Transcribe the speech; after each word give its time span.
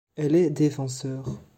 Elle 0.15 0.33
est 0.35 0.49
défenseur. 0.49 1.43